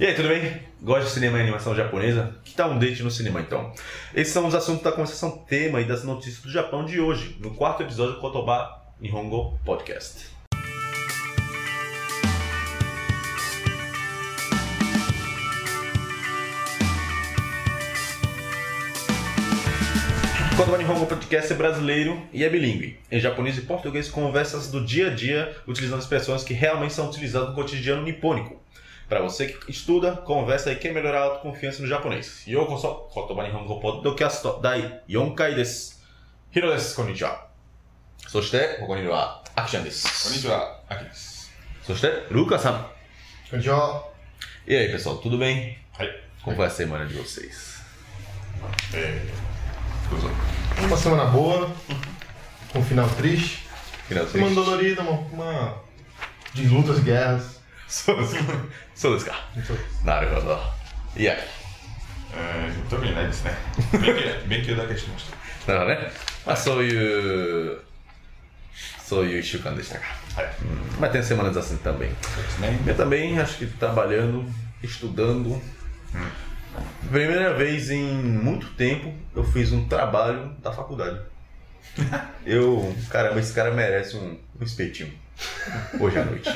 [0.00, 0.58] E aí, tudo bem?
[0.80, 2.34] Gosta de cinema e animação japonesa?
[2.42, 3.70] Que tal um date no cinema então?
[4.14, 7.50] Esses são os assuntos da conversação tema e das notícias do Japão de hoje, no
[7.50, 10.24] quarto episódio do Kotoba Nihongo Podcast.
[20.56, 22.98] Kotoba Nihongo Podcast é brasileiro e é bilíngue.
[23.12, 27.50] Em japonês e português, conversas do dia a dia, utilizando expressões que realmente são utilizadas
[27.50, 28.58] no cotidiano nipônico
[29.09, 32.45] Para você que estuda, conversa e quer melhorar a autoconfiança no japonês.
[32.47, 36.03] Yokoso, Kotoba Nihongo Podcast Dai 4回です。
[36.51, 36.95] ヒロです。
[36.95, 37.47] こんにちは。
[38.27, 40.27] そして、ここにいるは、アキちゃんです。
[40.27, 41.51] こんにちは、あきです。
[41.83, 42.95] そして、ルカさん。
[43.51, 44.03] Konnichiwa.
[44.67, 45.77] E aí, pessoal, tudo bem?
[45.93, 46.09] はい。
[46.43, 47.83] Como foi a semana de vocês?
[48.93, 50.29] えー、どうぞ。
[50.87, 51.69] Uma semana boa,
[52.73, 53.65] com um final triste.
[54.07, 54.55] Final Semana triste?
[54.55, 55.81] dolorida, uma, uma
[56.53, 57.58] de lutas e guerras.
[57.89, 58.35] そ うです
[58.95, 59.33] そうですか。
[60.03, 60.59] なるほど。
[61.15, 61.35] いや、
[62.33, 63.51] えー、特にないですね。
[63.93, 65.29] 勉強 勉強だけしてまし
[65.65, 65.73] た。
[65.73, 66.11] なるほどね。
[66.45, 67.79] まあ、そういう、
[69.03, 70.05] そういう一週間でしたか。
[70.35, 70.45] はい。
[70.99, 72.09] Mas tem semanas assim também.
[72.21, 72.79] そうですね。
[72.85, 74.45] Eu também acho que trabalhando,
[74.83, 75.61] estudando.
[77.09, 81.19] Primeira vez em muito tempo eu fiz um trabalho da faculdade.
[82.45, 85.13] Eu, caramba, esse cara merece um, um espetinho.
[85.99, 86.49] Hoje à noite.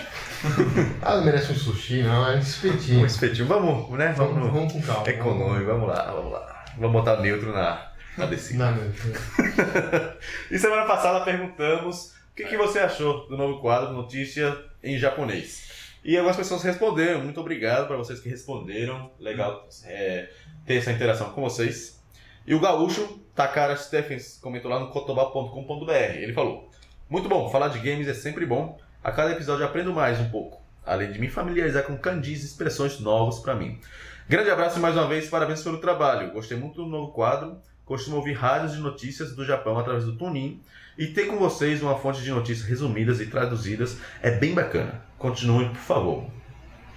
[1.02, 3.06] Ah, não merece um sushi, não, é um Um espetinho.
[3.06, 4.12] espetinho, vamos, né?
[4.16, 5.08] Vamos, Vamos, vamos com calma.
[5.08, 6.64] econômico, vamos lá, vamos lá.
[6.78, 8.70] Vamos botar neutro na, na descida.
[8.70, 8.92] Não, não,
[10.50, 15.72] E semana passada perguntamos o que, que você achou do novo quadro Notícia em Japonês.
[16.04, 17.22] E algumas pessoas responderam.
[17.22, 19.10] Muito obrigado para vocês que responderam.
[19.18, 20.28] Legal é,
[20.66, 22.02] ter essa interação com vocês.
[22.46, 25.90] E o gaúcho, Takara Stephens, comentou lá no kotoba.com.br.
[25.92, 26.68] Ele falou:
[27.08, 28.78] Muito bom, falar de games é sempre bom.
[29.04, 32.98] A cada episódio aprendo mais um pouco, além de me familiarizar com candis e expressões
[33.00, 33.78] novas para mim.
[34.26, 36.32] Grande abraço mais uma vez, parabéns pelo trabalho.
[36.32, 37.58] Gostei muito do novo quadro.
[37.84, 40.58] Costumo ouvir rádios de notícias do Japão através do Tunin
[40.96, 45.02] e ter com vocês uma fonte de notícias resumidas e traduzidas é bem bacana.
[45.18, 46.24] Continuem, por favor.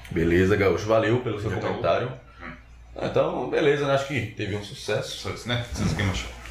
[0.10, 2.10] Beleza, Gaúcho, valeu pelo seu comentário.
[2.42, 2.52] Hum.
[2.96, 3.96] Ah, então, beleza, né?
[3.96, 5.18] Acho que teve um sucesso.
[5.18, 5.66] Sou desse, né?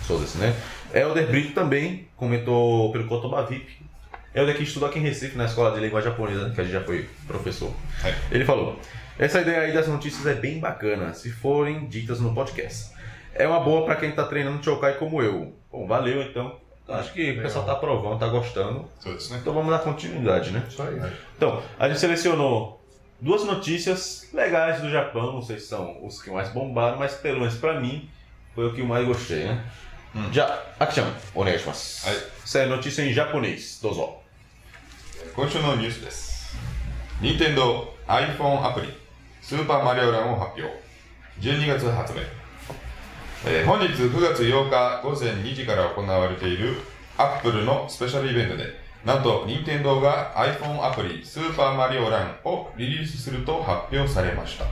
[0.02, 0.54] Sou desse, né?
[0.92, 1.00] né?
[1.00, 3.86] Elder Brito também comentou pelo Kotoba VIP
[4.35, 6.81] Elder que estudou aqui em Recife, na escola de língua japonesa, que a gente já
[6.81, 7.73] foi professor.
[8.03, 8.15] É.
[8.31, 8.79] Ele falou:
[9.19, 12.91] Essa ideia aí das notícias é bem bacana, se forem ditas no podcast.
[13.33, 15.53] É uma boa para quem tá treinando Chokai como eu.
[15.71, 16.59] Bom, valeu então.
[16.87, 18.81] Acho que o pessoal tá aprovando, tá gostando.
[18.81, 19.03] う。
[19.03, 19.39] そうですね。
[19.41, 20.65] Então vamos dar continuidade, né?
[20.67, 20.99] Isso aí.
[21.37, 22.81] Então, a gente selecionou
[23.19, 27.39] duas notícias legais do Japão, não sei se são os que mais bombaram, mas pelo
[27.39, 28.09] menos pra mim
[28.55, 29.63] foi o que eu mais gostei, né?
[30.15, 30.27] Hum.
[30.33, 32.09] Já, Action, onegaishimasu.
[32.09, 32.21] Aí.
[32.43, 34.15] Essa é a notícia em japonês, dozo.
[35.34, 36.56] 今週のニュースです。
[37.20, 38.88] 任天堂 iPhone アプリ、
[39.42, 40.82] スーパーマリオランを発表。
[41.40, 42.18] 12月発売。
[43.46, 46.74] えー本日9月8日午前2時から行われている
[47.16, 48.64] Apple のスペシャルイベントで、
[49.04, 54.64] なんと任天堂が iPhone アプリスーパーマリオランをリリースすると発表されました。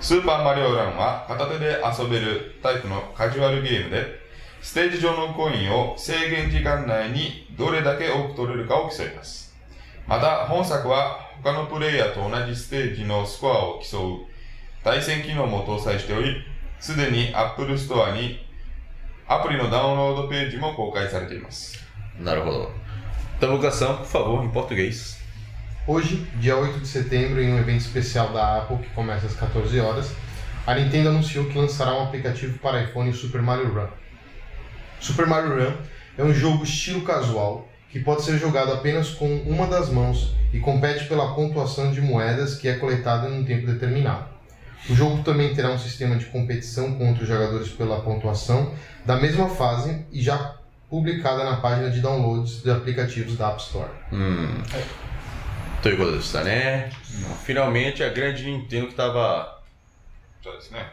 [0.00, 4.18] スーパーマリオランは片手で遊べるタイプのカジュアルゲームで、
[4.62, 9.49] ステージ上のコインを制限時間内にどれだけ多く取れるかを競います。
[10.09, 14.19] また、本作は他のプレイヤーと同じステージのスコアを競う
[14.83, 16.35] 対戦機能も搭載しており、
[16.79, 18.45] すでに Apple Store に
[19.27, 21.83] アプリのダウンロードページも公開されています。
[22.19, 22.69] Naruhodo.
[23.37, 25.17] Então, Lucação, por favor, em português.
[25.87, 29.79] Hoje, dia 8 de setembro, em um evento especial da Apple que começa às 14
[29.79, 30.11] horas,
[30.65, 33.87] a Nintendo anunciou que lançará um aplicativo para iPhone Super Mario Run.
[34.99, 35.73] Super Mario Run
[36.17, 40.60] é um jogo estilo casual que pode ser jogado apenas com uma das mãos e
[40.60, 44.26] compete pela pontuação de moedas que é coletada em um tempo determinado.
[44.88, 48.74] O jogo também terá um sistema de competição contra os jogadores pela pontuação
[49.04, 50.56] da mesma fase e já
[50.88, 53.90] publicada na página de downloads de aplicativos da App Store.
[54.12, 54.62] Hum.
[56.44, 56.90] né?
[57.44, 59.60] Finalmente a grande Nintendo que estava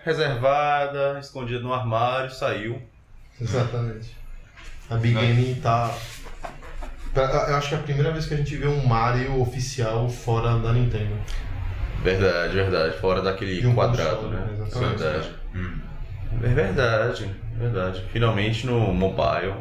[0.04, 2.82] reservada, escondida no armário, saiu.
[3.40, 4.16] Exatamente.
[4.90, 5.94] A Big Game está
[7.16, 10.58] eu acho que é a primeira vez que a gente vê um Mario oficial fora
[10.60, 11.16] da Nintendo.
[12.04, 12.98] Verdade, verdade.
[12.98, 14.48] Fora daquele um quadrado, console, né?
[14.54, 14.98] Exatamente.
[15.00, 15.30] Verdade.
[15.56, 15.88] うん。
[16.44, 18.04] É verdade, verdade.
[18.12, 19.54] Finalmente no mobile.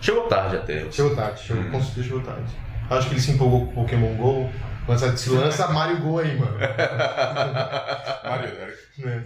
[0.00, 0.90] Chegou tarde até.
[0.90, 1.70] Chegou tarde, chegou, Hum.
[1.70, 2.42] com certeza chegou tarde.
[2.88, 4.48] Acho que ele se empolgou com o Pokémon GO.
[4.88, 6.58] Lança, se lança Mario Go aí, mano.
[8.24, 9.22] Mario, é, é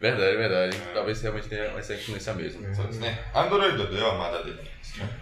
[0.00, 0.76] Verdade, verdade.
[0.94, 2.64] Talvez realmente tenha essa influência mesmo.
[2.64, 2.94] É.
[2.98, 3.18] Né?
[3.34, 4.60] Android deu a amada dele.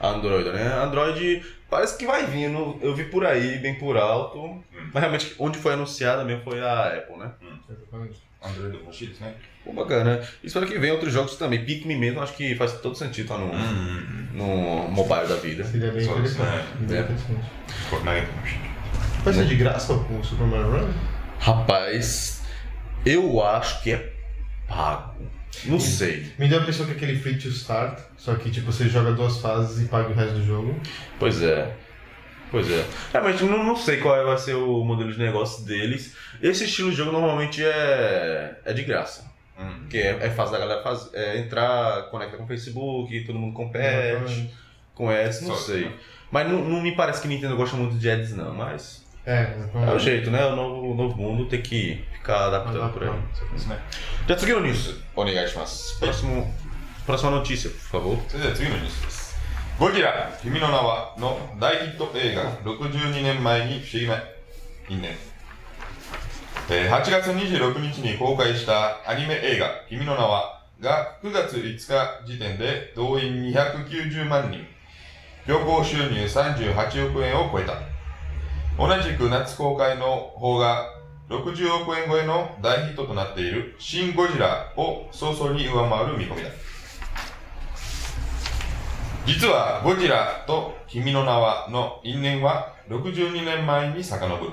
[0.00, 0.74] Android, né?
[0.82, 2.78] Android parece que vai vindo.
[2.82, 4.38] Eu vi por aí, bem por alto.
[4.38, 4.62] Hum.
[4.92, 7.30] Mas realmente, onde foi anunciada mesmo foi a Apple, né?
[7.42, 7.58] Hum.
[7.70, 8.26] Exatamente.
[8.42, 9.34] Android Mochilis, né?
[9.64, 10.20] Pô, bacana.
[10.44, 11.64] Espero que venham outros jogos também.
[11.64, 14.28] Pikmin mesmo, acho que faz todo sentido tá no, hum.
[14.32, 15.64] no mobile da vida.
[15.64, 16.38] Seria bem interessante.
[16.38, 16.66] Né?
[16.80, 17.00] Bem é.
[17.00, 17.44] interessante.
[17.88, 18.65] Fortnite.
[19.26, 19.46] Vai ser né?
[19.46, 20.92] de graça o Mario Run?
[21.40, 22.44] Rapaz,
[23.04, 24.12] eu acho que é
[24.68, 25.20] pago.
[25.64, 26.30] Não sei.
[26.38, 29.10] Me deu a impressão que é aquele free to start, só que tipo, você joga
[29.10, 30.80] duas fases e paga o resto do jogo.
[31.18, 31.74] Pois é.
[32.52, 32.86] Pois é.
[33.12, 36.14] É, mas não, não sei qual vai ser o modelo de negócio deles.
[36.40, 39.28] Esse estilo de jogo normalmente é, é de graça.
[39.58, 39.80] Hum.
[39.80, 43.54] Porque é, é fácil da galera faz, é entrar, conecta com o Facebook, todo mundo
[43.54, 44.54] compete,
[44.94, 45.88] conhece, não só sei.
[45.88, 45.94] Que...
[46.30, 49.04] Mas não, não me parece que Nintendo gosta muito de ads não, mas...
[49.26, 50.44] É, é o jeito, né?
[50.46, 53.08] O novo, o novo mundo tem que ficar adaptando por aí.
[53.34, 53.76] そうですね。
[54.28, 55.02] Já seguiram nisso?
[55.16, 55.98] Onegaishimasu.
[55.98, 56.54] Próximo,
[57.04, 58.18] próxima notícia, por favor.
[58.28, 59.36] それでは次のニュースです。
[59.80, 64.22] ゴジラ、君の名はの大ヒット映画、62年前に不思議な
[64.88, 65.10] 因縁。
[66.70, 74.64] えー8月26日に公開したアニメ映画、君の名はが9月5日時点で動員290万人、
[75.46, 77.95] 旅行収入38億円を超えた。
[78.78, 80.90] 同じく夏公開の方が
[81.30, 86.50] 60億円超えの大ヒットとなっているシン・ゴジラを早々に上回る見込みだ。
[89.24, 94.52] 実はゴジラと君の名はの因縁は62年前に遡る。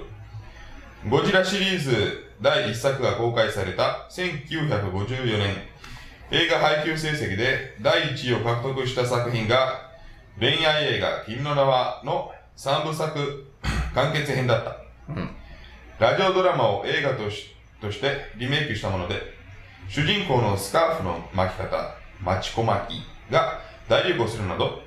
[1.09, 5.55] ゴジラシリーズ第1作が公開された1954年、
[6.31, 9.91] 映画配給成績で第1位を獲得した作品が
[10.39, 13.52] 恋愛映画君の名はの3部作
[13.93, 14.77] 完結編だった。
[15.99, 19.15] ラジオドラマを映画としとしてリメイクしたもので、
[19.87, 24.81] 主人公のスカーフの巻き方、マチコ巻きが大流行するなど、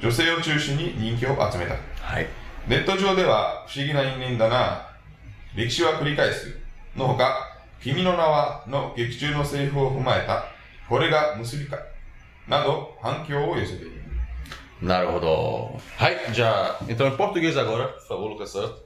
[0.00, 1.76] 女性を中心に人気を集めた。
[2.00, 2.26] はい。
[2.66, 4.88] ネット上では不思議な因縁だな、
[5.54, 6.56] 歴史は繰り返す、
[6.96, 10.44] のほか、君の名はの劇中のセリフを踏まえた、
[10.88, 11.76] これが結びか、
[12.48, 14.01] など反響を寄せている。
[14.82, 15.80] Naruhodo.
[15.96, 16.76] Hai, já.
[16.88, 18.82] Então em português agora, por favor, Lucas Santos.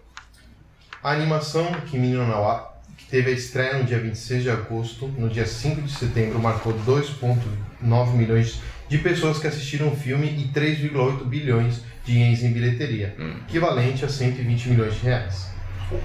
[1.03, 5.31] A animação Kimi no Nawa, que teve a estreia no dia 26 de agosto, no
[5.31, 11.25] dia 5 de setembro, marcou 2,9 milhões de pessoas que assistiram o filme e 3,8
[11.25, 13.17] bilhões de ienes em bilheteria,
[13.49, 15.51] equivalente a 120 milhões de reais.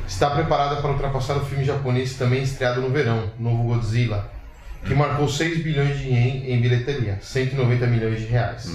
[0.07, 4.31] Está preparada para ultrapassar o filme japonês também estreado no verão, Novo Godzilla,
[4.86, 8.72] que marcou 6 bilhões de ien em bilheteria, 190 milhões de reais.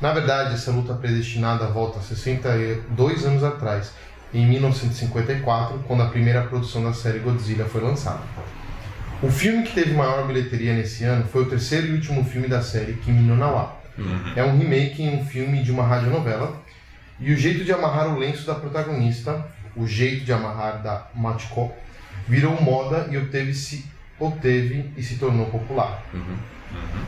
[0.00, 3.92] Na verdade, essa luta predestinada volta a 62 anos atrás,
[4.32, 8.20] em 1954, quando a primeira produção da série Godzilla foi lançada.
[9.22, 12.62] O filme que teve maior bilheteria nesse ano foi o terceiro e último filme da
[12.62, 13.76] série Kimi no Nawa.
[14.34, 16.62] É um remake em um filme de uma radionovela,
[17.18, 19.44] e o jeito de amarrar o lenço da protagonista,
[19.76, 21.70] o jeito de amarrar da Machiko,
[22.26, 23.84] virou moda e obteve-se
[24.20, 26.04] obteve e se tornou popular.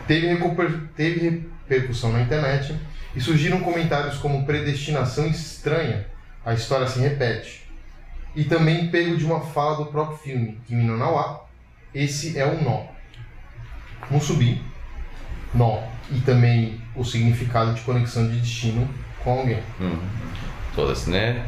[0.09, 2.76] Teve, recuper- teve repercussão na internet
[3.14, 6.06] e surgiram comentários como predestinação estranha,
[6.44, 7.62] a história se repete.
[8.35, 11.47] E também pego de uma fala do próprio filme, Kimi no Nawa,
[11.94, 12.85] esse é o nó.
[14.11, 14.61] Musubi,
[15.55, 18.88] nó, e também o significado de conexão de destino
[19.23, 19.62] com alguém.
[20.75, 21.47] Todas, né?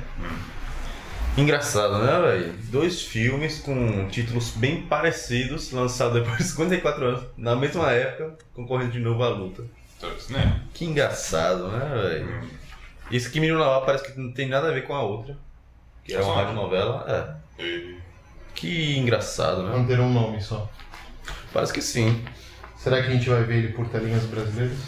[1.37, 2.53] Engraçado, né, velho?
[2.71, 8.93] Dois filmes com títulos bem parecidos, lançados depois de 54 anos, na mesma época, concorrendo
[8.93, 9.65] de novo à luta.
[10.31, 10.63] Né?
[10.73, 12.49] Que engraçado, né, velho?
[13.11, 15.37] Esse que Menino lá parece que não tem nada a ver com a outra,
[16.05, 17.43] que é uma rádio novela.
[17.59, 17.95] É.
[18.55, 19.77] Que engraçado, né?
[19.77, 20.71] Manteram um nome só.
[21.53, 22.25] Parece que sim.
[22.77, 24.79] Será que a gente vai ver ele por telinhas brasileiras?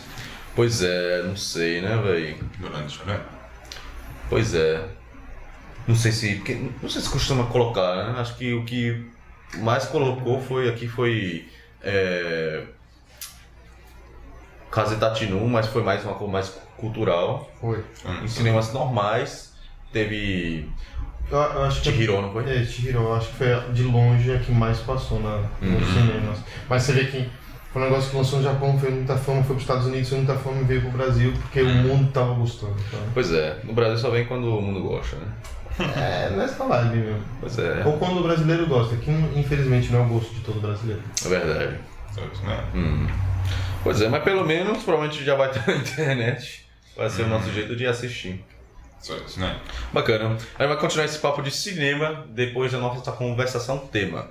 [0.55, 2.37] Pois é, não sei, né, velho?
[2.59, 3.21] Durante, né?
[4.29, 4.96] Pois é.
[5.87, 6.43] Não sei se.
[6.83, 8.21] não sei se costuma colocar, né?
[8.21, 9.07] Acho que o que
[9.59, 11.49] mais colocou foi aqui foi.
[11.83, 12.65] É,
[14.71, 17.51] Kazetatinu, mas foi mais uma coisa mais cultural.
[17.61, 17.83] Foi.
[18.23, 19.55] Em cinemas normais,
[19.93, 20.69] teve
[21.31, 22.45] Eu, eu acho que Chihiro, não foi?
[22.51, 25.95] É, Chihiro, acho que foi de longe a que mais passou na, nos Uhum.
[25.95, 26.39] cinemas.
[26.69, 27.29] Mas você vê que
[27.73, 30.09] foi um negócio que lançou no Japão, foi muita fama, foi para os Estados Unidos,
[30.09, 32.75] foi muita fama e veio pro Brasil porque o mundo tava gostando.
[32.89, 33.01] Então.
[33.15, 35.27] Pois é, no Brasil só vem quando o mundo gosta, né?
[35.79, 37.25] É, nessa é live mesmo.
[37.41, 37.83] Pois é.
[37.85, 41.03] Ou quando o brasileiro gosta, que infelizmente não é o gosto de todo brasileiro.
[41.25, 41.77] É verdade.
[42.75, 43.07] Hum.
[43.83, 46.67] Pois é, mas pelo menos provavelmente já vai estar na internet.
[46.97, 47.27] Vai ser hum.
[47.27, 48.43] o nosso jeito de assistir.
[49.03, 49.61] Isso, né?
[49.93, 50.37] Bacana.
[50.59, 54.29] A gente vai continuar esse papo de cinema depois da nossa conversação tema.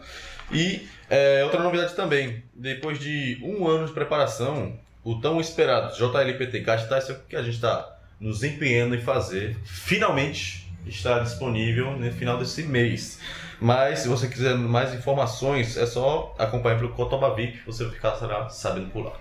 [0.51, 6.61] E é, outra novidade também, depois de um ano de preparação, o tão esperado JLPT
[6.61, 12.12] Cast está é que a gente está nos empenhando em fazer, finalmente estará disponível no
[12.12, 13.20] final desse mês.
[13.60, 18.89] Mas se você quiser mais informações, é só acompanhar pelo Cotoba VIP, você ficará sabendo
[18.92, 19.13] por lá.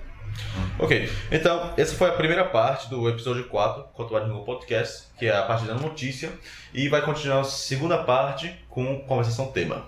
[0.78, 5.26] Ok, então essa foi a primeira parte do episódio 4, Cotoba de Novo Podcast, que
[5.26, 6.33] é a parte da notícia,
[6.73, 9.87] e vai continuar a segunda parte com conversação tema.